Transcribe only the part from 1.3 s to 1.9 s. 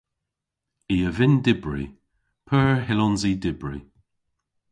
dybri.